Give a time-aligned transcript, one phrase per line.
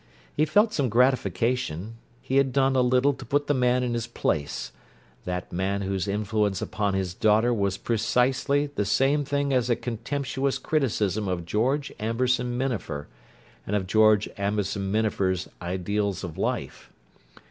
[0.35, 4.07] He felt some gratification: he had done a little to put the man in his
[4.07, 10.57] place—that man whose influence upon his daughter was precisely the same thing as a contemptuous
[10.57, 13.09] criticism of George Amberson Minafer,
[13.67, 16.89] and of George Amberson Minafer's "ideals of life."